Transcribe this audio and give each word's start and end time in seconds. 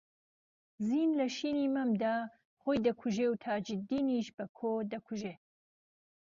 زین 0.87 1.09
لە 1.19 1.27
شینی 1.35 1.67
مەمدا 1.75 2.15
خۆی 2.61 2.83
دەکوژێ 2.87 3.25
و 3.29 3.39
تاجدینیش 3.45 4.27
بەکۆ 4.37 4.71
دەکوژێ 4.91 5.33